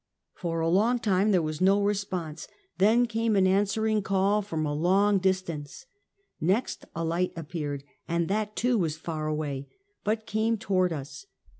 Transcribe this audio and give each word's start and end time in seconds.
For 0.33 0.61
a 0.61 0.67
long 0.67 0.97
time 0.97 1.29
there 1.29 1.43
was 1.43 1.61
no 1.61 1.79
response; 1.79 2.47
then 2.79 3.05
came 3.05 3.35
an 3.35 3.45
answering 3.45 4.01
call 4.01 4.41
from 4.41 4.65
a 4.65 4.73
long 4.73 5.19
distance, 5.19 5.85
l^ext 6.41 6.85
a 6.95 7.05
light 7.05 7.33
appeared, 7.35 7.83
and 8.07 8.27
that, 8.27 8.55
too, 8.55 8.79
was 8.79 8.97
far 8.97 9.27
awa}^, 9.27 9.67
but 10.03 10.25
came 10.25 10.57
to 10.57 10.73
ward 10.73 10.91
us. 10.91 11.27